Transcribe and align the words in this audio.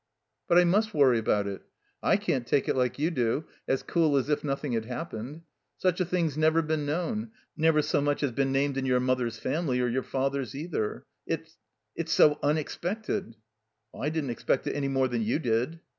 "But 0.47 0.57
I 0.57 0.63
must 0.63 0.95
worry 0.95 1.19
about 1.19 1.45
it. 1.45 1.61
I 2.01 2.17
can't 2.17 2.47
take 2.47 2.67
it 2.67 2.75
like 2.75 2.97
you 2.97 3.11
do, 3.11 3.45
as 3.67 3.83
cool 3.83 4.17
as 4.17 4.29
if 4.29 4.43
nothing 4.43 4.71
had 4.71 4.85
happened. 4.85 5.43
Such 5.77 6.01
a 6.01 6.05
thing's 6.05 6.35
never 6.35 6.63
been 6.63 6.87
known, 6.87 7.29
never 7.55 7.83
so 7.83 8.01
much 8.01 8.23
as 8.23 8.31
been 8.31 8.51
named 8.51 8.77
in 8.77 8.85
your 8.87 8.99
mother's 8.99 9.37
family, 9.37 9.79
or 9.79 9.87
your 9.87 10.01
father's, 10.01 10.55
either. 10.55 11.05
It's— 11.27 11.55
it's 11.95 12.13
so 12.13 12.33
tmexpected." 12.41 13.35
"I 13.95 14.09
didn't 14.09 14.31
expect 14.31 14.65
it 14.65 14.73
any 14.73 14.87
more 14.87 15.07
than 15.07 15.21
you 15.21 15.37
did." 15.37 15.81